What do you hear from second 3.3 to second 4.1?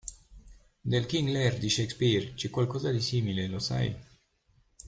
lo sai?